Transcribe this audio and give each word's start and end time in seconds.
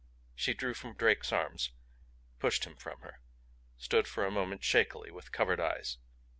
She 0.33 0.55
drew 0.55 0.73
from 0.73 0.95
Drake's 0.95 1.31
arms, 1.31 1.73
pushed 2.39 2.65
him 2.65 2.75
from 2.75 3.01
her, 3.01 3.21
stood 3.77 4.07
for 4.07 4.25
a 4.25 4.31
moment 4.31 4.63
shakily, 4.63 5.11
with 5.11 5.31
covered 5.31 5.59
eyes. 5.59 5.99